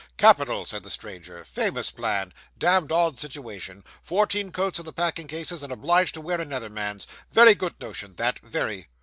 'Capital,' 0.17 0.65
said 0.65 0.81
the 0.81 0.89
stranger, 0.89 1.45
'famous 1.45 1.91
plan 1.91 2.33
damned 2.57 2.91
odd 2.91 3.19
situation 3.19 3.83
fourteen 4.01 4.51
coats 4.51 4.79
in 4.79 4.85
the 4.87 4.91
packing 4.91 5.27
cases, 5.27 5.61
and 5.61 5.71
obliged 5.71 6.15
to 6.15 6.21
wear 6.21 6.41
another 6.41 6.71
man's 6.71 7.05
very 7.29 7.53
good 7.53 7.79
notion, 7.79 8.15
that 8.15 8.39
very. 8.39 8.87